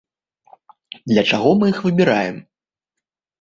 [1.11, 2.41] Для чаго мы іх выбіраем?